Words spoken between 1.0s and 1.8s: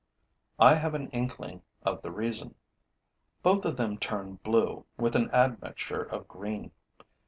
inkling